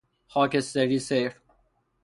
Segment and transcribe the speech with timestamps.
[0.27, 1.31] خاکستری سیر